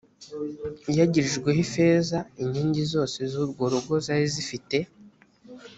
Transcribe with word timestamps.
iyagirijweho 0.91 1.59
ifeza 1.65 2.17
inkingi 2.41 2.83
zose 2.93 3.19
z 3.31 3.33
urwo 3.43 3.63
rugo 3.73 3.93
zari 4.05 4.27
zifite 4.35 4.77